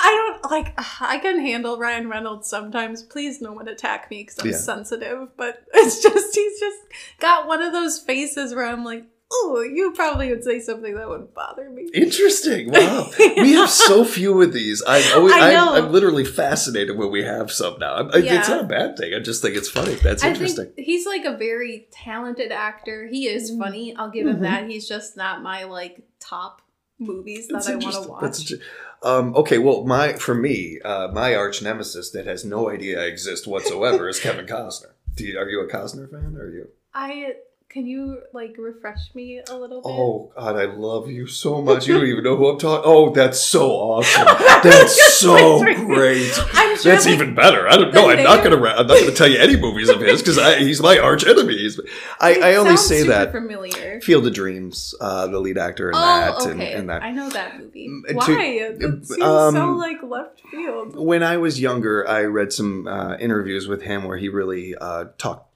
[0.00, 3.02] I don't like I can handle Ryan Reynolds sometimes.
[3.02, 4.56] Please no one attack me because I'm Yeah.
[4.56, 6.78] sensitive, but it's just he's just
[7.20, 11.08] got one of those faces where I'm like, oh, you probably would say something that
[11.08, 11.88] would bother me.
[11.94, 12.70] Interesting.
[12.70, 14.82] Wow, we have so few of these.
[14.86, 15.74] I'm always, I I'm, know.
[15.74, 17.94] I'm literally fascinated when we have some now.
[17.94, 19.12] I'm- It's not a bad thing.
[19.14, 19.94] I just think it's funny.
[19.94, 20.66] That's I interesting.
[20.72, 23.06] think he's like a very talented actor.
[23.06, 23.94] He is funny.
[23.96, 24.42] I'll give him Mhm.
[24.42, 24.68] that.
[24.70, 26.60] He's just not my like top
[26.98, 28.20] movies that That's I want to watch.
[28.22, 28.64] That's inter-
[29.02, 29.58] um, okay.
[29.58, 34.08] Well, my for me, uh, my arch nemesis that has no idea I exist whatsoever
[34.08, 34.92] is Kevin Costner.
[35.16, 36.36] Do you, are you a Costner fan?
[36.38, 36.68] Or are you?
[36.94, 37.34] I
[37.74, 39.90] can you like refresh me a little bit?
[39.90, 41.88] Oh God, I love you so much.
[41.88, 42.84] You don't even know who I'm talking.
[42.86, 44.26] Oh, that's so awesome.
[44.62, 46.32] That's so great.
[46.74, 47.68] Sure That's like, even better.
[47.68, 48.10] I don't know.
[48.10, 48.56] I'm not gonna.
[48.56, 51.56] ra- I'm not gonna tell you any movies of his because he's my arch enemy.
[51.56, 51.78] He's,
[52.20, 53.30] I, I only say that.
[53.30, 54.00] familiar.
[54.00, 56.50] Field of Dreams, uh, the lead actor in Oh, that, okay.
[56.50, 57.02] and, and that.
[57.04, 57.88] I know that movie.
[57.88, 58.42] Mm, to- Why?
[58.42, 60.96] It seems so um, like left field.
[60.96, 65.06] When I was younger, I read some uh, interviews with him where he really uh,
[65.16, 65.48] talked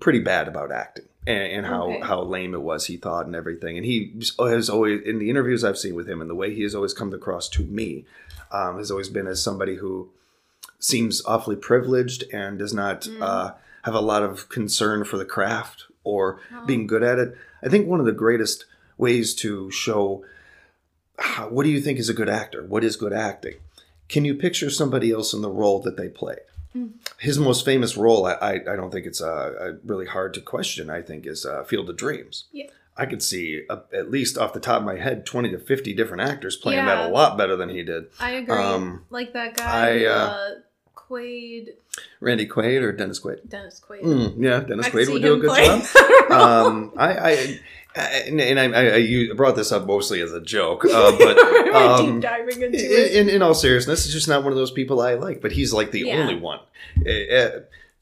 [0.00, 2.00] pretty bad about acting and, and how, Okay.
[2.00, 3.76] how lame it was he thought and everything.
[3.76, 6.62] And he has always, in the interviews I've seen with him and the way he
[6.62, 8.06] has always come across to me,
[8.50, 10.08] um, has always been as somebody who
[10.78, 13.20] seems awfully privileged and does not Mm.
[13.22, 16.64] uh, have a lot of concern for the craft or Oh.
[16.66, 17.36] being good at it.
[17.62, 18.64] I think one of the greatest
[18.96, 20.24] ways to show
[21.18, 22.62] how, what do you think is a good actor?
[22.64, 23.56] What is good acting?
[24.08, 26.38] can you picture somebody else in the role that they played?
[27.18, 30.40] His most famous role, I, I, I don't think it's uh, uh, really hard to
[30.40, 30.90] question.
[30.90, 32.44] I think is uh, Field of Dreams.
[32.52, 32.66] Yeah.
[32.96, 35.94] I could see uh, at least off the top of my head twenty to fifty
[35.94, 36.96] different actors playing Yeah.
[36.96, 38.06] that a lot better than he did.
[38.18, 38.56] I agree.
[38.56, 40.50] Um, like that guy, I, uh, uh,
[40.96, 41.68] Quaid,
[42.20, 43.48] Randy Quaid or Dennis Quaid?
[43.48, 44.02] Dennis Quaid.
[44.02, 45.66] Mm, yeah, Dennis I Quaid would do a good play.
[45.66, 46.30] job.
[46.32, 47.60] um, I, I
[47.94, 51.38] and, and I, I, you brought this up mostly as a joke, uh, but
[51.74, 53.12] um, deep diving into it.
[53.14, 55.40] in, in all seriousness, it's just not one of those people I like.
[55.40, 56.16] But he's like the Yeah.
[56.20, 56.60] only one.
[57.06, 57.50] Uh, uh,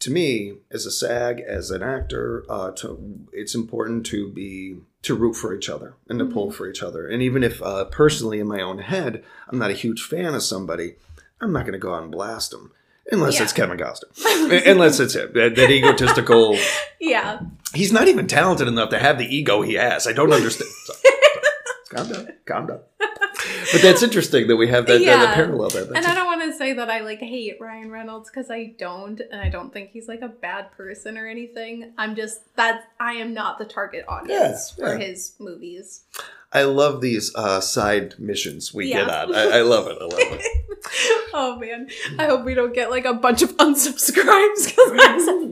[0.00, 5.14] to me, as a SAG, as an actor, uh, to, it's important to be to
[5.14, 6.34] root for each other and to Mm-hmm.
[6.34, 7.06] pull for each other.
[7.08, 10.42] And even if uh, personally, in my own head, I'm not a huge fan of
[10.42, 10.96] somebody,
[11.40, 12.72] I'm not going to go out and blast them.
[13.12, 13.42] Unless Yeah.
[13.44, 14.66] it's Kevin Costner.
[14.66, 15.32] Unless it's him.
[15.34, 16.56] That, that egotistical.
[17.00, 17.40] Yeah.
[17.74, 20.06] He's not even talented enough to have the ego he has.
[20.06, 20.70] I don't understand.
[20.86, 22.04] Sorry, sorry.
[22.04, 22.32] Calm down.
[22.46, 22.80] Calm down.
[23.72, 25.34] But that's interesting that we have that, that, Yeah.
[25.34, 25.84] parallel there.
[25.94, 29.20] And I don't want to say that I like hate Ryan Reynolds because I don't,
[29.20, 31.92] and I don't think he's like a bad person or anything.
[31.98, 36.04] I'm just that I am not the target audience Yeah, for his movies.
[36.52, 39.22] I love these uh, side missions we get Yeah.
[39.24, 39.34] on.
[39.34, 39.98] I, I love it.
[40.00, 40.42] I love it.
[41.34, 44.72] oh man, I hope we don't get like a bunch of unsubscribes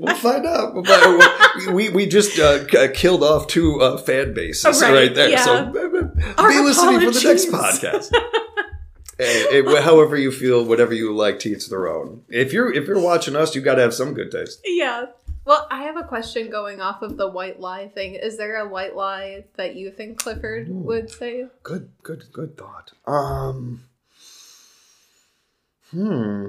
[0.00, 0.74] We'll find out.
[0.74, 5.28] We'll find- We, we just uh, killed off two uh, fan bases Right, right, there.
[5.30, 5.44] yeah.
[5.44, 8.12] So uh, Our be listening for the next podcast.
[9.16, 12.22] Eh, eh, however you feel, whatever you like, to each their own.
[12.28, 14.60] If you're if you're watching us, you got to have some good taste.
[14.64, 15.06] yeah.
[15.46, 18.14] Well, I have a question going off of the white lie thing.
[18.16, 21.46] Is there a white lie that you think Clifford would say?
[21.62, 22.90] Good, good, good thought.
[23.06, 23.84] Um,
[25.94, 26.48] hmm.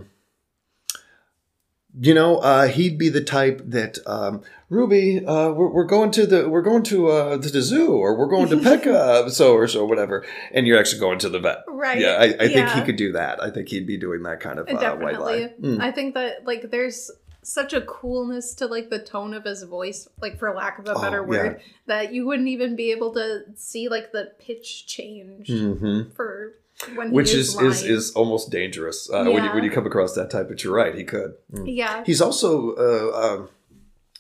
[1.98, 6.26] You know, uh, he'd be the type that um, Ruby, uh, we're, we're going to
[6.28, 9.86] the we're going to uh, the zoo or we're going to Petco, so or so
[9.86, 11.60] whatever, and you're actually going to the vet.
[11.70, 12.02] Right.
[12.02, 13.42] Yeah, I, I think he could do that.
[13.42, 15.54] I think he'd be doing that kind of uh, white lie.
[15.62, 15.80] Mm.
[15.80, 17.12] I think that like there's
[17.44, 20.96] such a coolness to like the tone of his voice, like for lack of a
[20.96, 21.28] Oh, better yeah.
[21.30, 26.12] word, that you wouldn't even be able to see like the pitch change Mhm.
[26.14, 26.56] for
[26.98, 30.30] Which is, is is is almost dangerous uh, when you when you come across that
[30.30, 30.50] type.
[30.50, 31.36] But you're right, he could.
[31.52, 31.74] Mm.
[31.74, 32.04] yeah.
[32.06, 33.50] He's also, uh, um,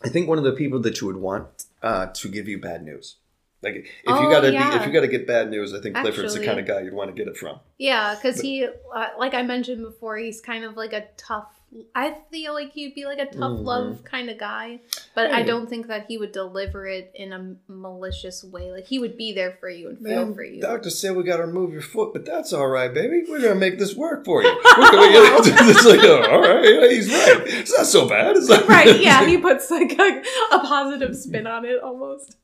[0.04, 2.84] I think, one of the people that you would want uh, to give you bad
[2.84, 3.18] news.
[3.62, 4.70] Like if Oh, you gotta yeah.
[4.70, 6.94] be, if you gotta get bad news, I think Clifford's the kind of guy you'd
[6.94, 7.60] want to get it from.
[7.78, 11.55] Yeah, because he, uh, like I mentioned before, he's kind of like a tough.
[11.93, 13.63] I feel like he'd be like a tough Mhm.
[13.65, 14.80] love kind of guy,
[15.13, 18.71] but I don't think that he would deliver it in a malicious way.
[18.71, 20.62] Like he would be there for you and feel for you.
[20.62, 23.25] doctor said we gotta remove your foot, but that's all right, baby.
[23.28, 24.49] We're gonna make this work for you.
[24.78, 27.41] We're gonna get it's like, oh, all right, yeah, he's right.
[27.45, 28.38] It's not so bad.
[28.38, 28.97] It's right?
[29.01, 30.23] Yeah, he puts like a,
[30.54, 32.38] a positive spin on it almost.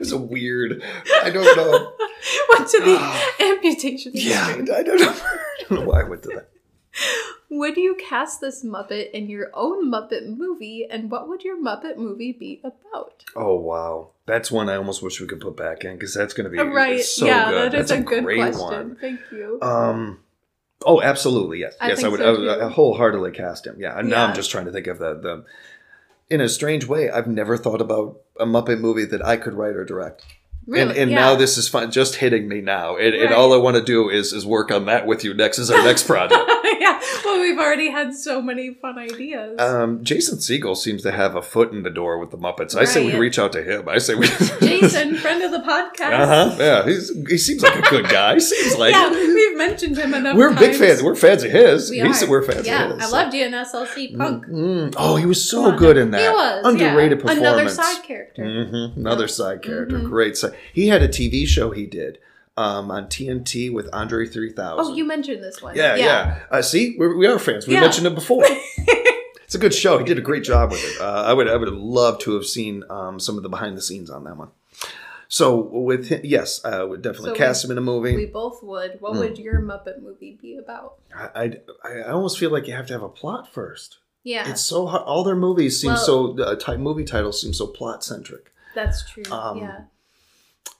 [0.00, 0.82] it's a weird.
[1.22, 1.92] I don't know.
[2.54, 4.12] Went to the amputation.
[4.14, 5.10] Yeah, I don't know.
[5.12, 6.48] I don't know why I went to that.
[7.50, 11.96] Would you cast this Muppet in your own Muppet movie, and what would your Muppet
[11.96, 13.24] movie be about?
[13.34, 16.44] Oh wow, that's one I almost wish we could put back in because that's going
[16.44, 17.02] to be right?
[17.02, 17.72] so yeah, good.
[17.72, 18.60] that is that's a, good great question.
[18.60, 18.96] one.
[19.00, 19.58] Thank you.
[19.62, 20.20] Um.
[20.84, 21.60] Oh, absolutely.
[21.60, 21.74] Yes.
[21.80, 22.20] I yes, I would.
[22.20, 22.62] so, I would.
[22.62, 23.76] I wholeheartedly cast him.
[23.78, 23.98] Yeah.
[23.98, 25.44] And now I'm just trying to think of the the.
[26.30, 29.74] In a strange way, I've never thought about a Muppet movie that I could write
[29.74, 30.26] or direct.
[30.68, 30.90] Really?
[30.90, 31.16] And, and yeah.
[31.16, 32.96] now this is fun, just hitting me now.
[32.98, 35.58] And, and all I want to do is is work on that with you next
[35.58, 36.38] is our next project.
[36.78, 37.00] yeah.
[37.24, 39.58] Well, we've already had so many fun ideas.
[39.58, 42.76] Um, Jason Segel seems to have a foot in the door with the Muppets.
[42.76, 43.88] I say we reach out to him.
[43.88, 44.26] I say we.
[44.60, 46.12] Jason, friend of the podcast.
[46.12, 46.56] uh huh.
[46.58, 48.34] Yeah, he's, he seems like a good guy.
[48.34, 50.36] He seems like yeah, we've mentioned him enough.
[50.36, 50.78] we're big times.
[50.78, 51.02] fans.
[51.02, 51.90] We're fans of his.
[51.90, 52.28] We are.
[52.28, 53.08] we're fans yeah, of his.
[53.08, 54.46] I loved you in SLC Punk.
[54.46, 54.94] Mm.
[54.98, 56.20] Oh, he was so good in that.
[56.20, 57.22] He was underrated yeah.
[57.22, 57.38] performance.
[57.38, 58.44] Another side character.
[58.44, 59.98] hmm Another side character.
[59.98, 60.08] Mhm.
[60.08, 60.54] Great side.
[60.72, 62.18] He had a TV show he did
[62.56, 64.78] um, on TNT with Andre 3000.
[64.84, 65.76] Oh, you mentioned this one.
[65.76, 66.40] Yeah, yeah.
[66.50, 67.66] Uh, see, we're, we are fans.
[67.66, 67.80] We Yeah.
[67.82, 68.44] mentioned it before.
[68.46, 69.98] it's a good show.
[69.98, 71.00] He did a great job with it.
[71.00, 73.76] Uh, I would, I would have loved to have seen um, some of the behind
[73.76, 74.48] the scenes on that one.
[75.30, 78.16] So with him, yes, I would definitely So cast we- him in a movie.
[78.16, 78.96] We both would.
[79.00, 79.18] What Mm.
[79.18, 80.94] would your Muppet movie be about?
[81.14, 83.98] I, I, I almost feel like you have to have a plot first.
[84.24, 85.02] Yeah, It's so hard.
[85.04, 88.52] All their movies seem Well- so uh, type movie titles seem so plot centric.
[88.74, 89.22] that's true.
[89.30, 89.80] um, yeah.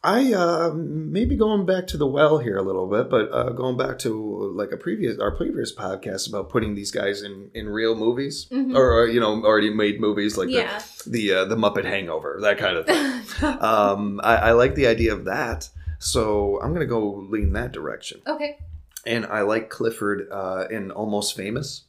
[0.05, 3.77] I uh, maybe going back to the well here a little bit, but uh, going
[3.77, 7.94] back to like a previous our previous podcast about putting these guys in in real
[7.96, 8.77] movies Mhm.
[8.77, 10.81] or, or, you know already made movies like Yeah.
[11.05, 13.22] the the uh, the Muppet Hangover that kind of thing.
[13.61, 18.20] um, I, I like the idea of that, so I'm gonna go lean that direction.
[18.27, 18.59] okay.
[19.07, 21.85] And I like Clifford uh, in Almost Famous.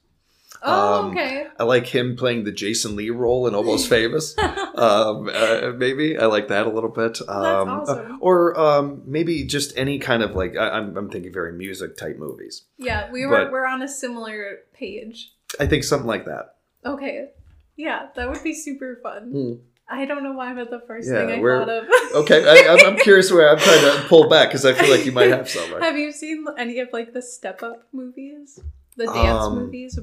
[0.62, 1.48] Oh, Um, okay.
[1.60, 4.38] I like him playing the Jason Lee role in Almost Famous.
[4.38, 7.22] um, uh, maybe I like that a little bit.
[7.28, 8.12] Um, awesome.
[8.14, 11.96] uh, or um, maybe just any kind of like I, I'm, I'm thinking very music
[11.98, 12.64] type movies.
[12.78, 15.32] Yeah, we were but- we're on a similar page.
[15.60, 16.56] I think something like that.
[16.86, 17.30] Okay.
[17.76, 19.32] Yeah, that would be super fun.
[19.32, 19.54] Hmm.
[19.92, 21.86] I don't know why, but the first Yeah, thing I thought of.
[22.24, 25.06] Okay, I, I'm, I'm curious where I'm trying to pull back because I feel like
[25.06, 25.72] you might have some.
[25.74, 25.82] Right?
[25.88, 28.60] Have you seen any of like the step up movies?
[28.98, 29.98] The dance Um, movies?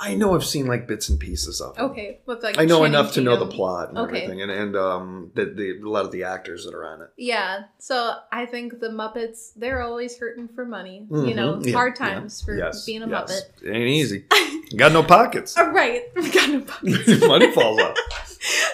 [0.00, 1.82] I know I've seen like bits and pieces of it.
[1.82, 4.18] Okay, with like I know Channing enough to know the plot and Okay.
[4.22, 7.08] everything, and and um, the, the a lot of the actors that are on it.
[7.16, 11.06] Yeah, so I think the Muppets they're always hurting for money.
[11.10, 12.06] You know, yeah, hard yeah.
[12.14, 13.42] times for Yes, being a yes.
[13.60, 13.66] Muppet.
[13.68, 14.24] It ain't easy.
[14.76, 15.56] Got no pockets.
[15.58, 17.26] Oh, right, got no Muppets.
[17.28, 17.96] Money falls out.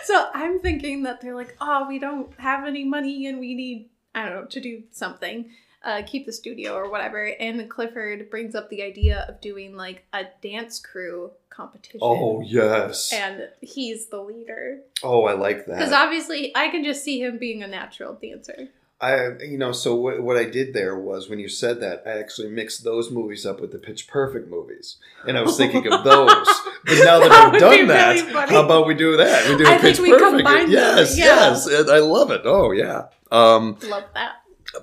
[0.05, 3.89] So I'm thinking that they're like, oh, we don't have any money and we need,
[4.15, 5.51] I don't know, to do something,
[5.85, 7.25] uh, keep the studio or whatever.
[7.39, 12.01] And Clifford brings up the idea of doing like a dance crew competition.
[12.03, 13.13] Oh yes.
[13.13, 14.81] And he's the leader.
[15.03, 15.79] Oh, I like that.
[15.79, 18.69] Because obviously I can just see him being a natural dancer.
[19.01, 22.11] I, you know, so what, what I did there was when you said that, I
[22.13, 26.05] actually mixed those movies up with the Pitch Perfect movies, and I was thinking of
[26.05, 26.47] those.
[26.87, 29.49] But now that, That I've done that, really how about we do that?
[29.51, 30.71] We do I a Pitch we Perfect.
[30.71, 31.25] Yes, yeah.
[31.25, 32.43] yes, I love it.
[32.45, 33.09] Oh yeah.
[33.31, 34.37] Um, Love that.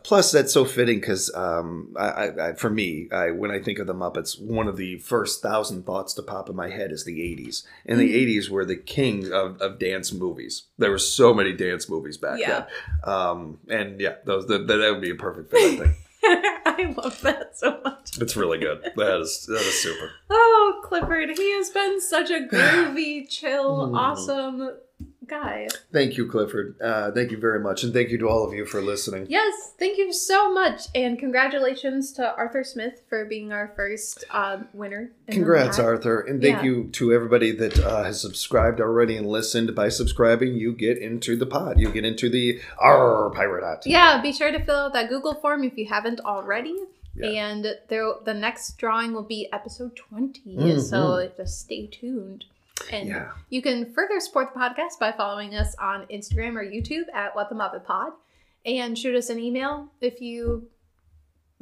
[0.04, 3.88] Plus, that's so fitting because um, I, I, for me, I, when I think of
[3.88, 7.20] the Muppets, one of the first thousand thoughts to pop in my head is the
[7.20, 8.28] '80s, and the Mhm.
[8.40, 10.64] '80s were the king of, of dance movies.
[10.78, 12.66] There were so many dance movies back Yeah.
[13.06, 15.60] then, um, and yeah, those that, that would be a perfect fit.
[15.60, 18.18] I think I love that so much.
[18.20, 18.82] it's really good.
[18.96, 20.12] That is that is super.
[20.30, 23.96] Oh, Clifford, he has been such a groovy, chill, Mhm.
[23.98, 24.72] awesome
[25.28, 25.68] guy.
[25.94, 26.76] Thank you, Clifford.
[26.82, 29.28] Uh, thank you very much, and thank you to all of you for listening.
[29.30, 34.60] Yes, thank you so much, and congratulations to Arthur Smith for being our first uh,
[34.74, 35.12] winner.
[35.30, 35.80] Congrats.
[35.80, 36.64] Arthur, and thank Yeah.
[36.64, 39.76] you to everybody that uh, has subscribed already and listened.
[39.76, 41.80] By subscribing, you get into the pod.
[41.80, 43.84] You get into the our pirate hat.
[43.86, 46.76] Yeah, be sure to fill out that Google form if you haven't already.
[47.14, 47.28] Yeah.
[47.28, 50.82] And there, the next drawing will be episode 20, Mhm.
[50.82, 52.46] so just stay tuned.
[52.92, 53.32] And Yeah.
[53.50, 57.50] you can further support the podcast by following us on Instagram or YouTube at What
[57.50, 58.14] the Muppet Pod,
[58.66, 60.68] and shoot us an email if you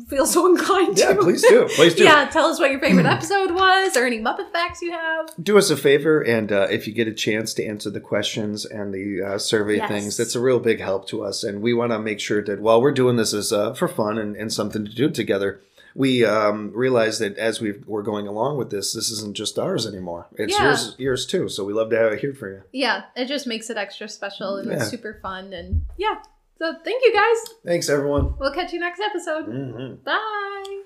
[0.07, 1.21] feel so inclined Yeah, to.
[1.21, 1.67] please do.
[1.75, 2.05] Please do.
[2.05, 5.29] yeah, tell us what your favorite episode was, or any Muppet facts you have.
[5.43, 8.63] Do us a favor, and uh, if you get a chance to answer the questions
[8.65, 9.89] and the uh, survey Yes.
[9.89, 11.43] things, that's a real big help to us.
[11.43, 14.17] And we want to make sure that while we're doing this is uh, for fun
[14.17, 15.59] and, and something to do together,
[15.95, 19.85] we um, realize that as we we're going along with this, this isn't just ours
[19.87, 20.27] anymore.
[20.37, 20.65] It's Yeah.
[20.65, 21.49] yours, yours too.
[21.49, 22.61] So we love to have it here for you.
[22.71, 24.77] Yeah, it just makes it extra special and Yeah.
[24.77, 25.51] it's super fun.
[25.53, 26.15] And yeah,
[26.57, 27.53] so thank you guys.
[27.65, 28.35] Thanks, everyone.
[28.39, 29.45] We'll catch you next episode.
[29.45, 30.83] hmm Bye.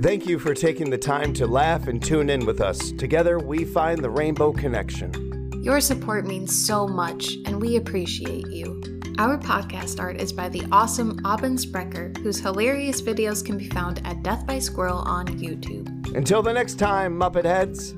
[0.00, 2.92] Thank you for taking the time to laugh and tune in with us.
[2.92, 5.50] Together, we find the rainbow connection.
[5.62, 8.97] Your support means so much, and we appreciate you.
[9.18, 14.00] Our podcast art is by the awesome Aubin Sprecher, whose hilarious videos can be found
[14.06, 15.88] at Death by Squirrel on YouTube.
[16.14, 17.94] Until the next time, Muppet Heads.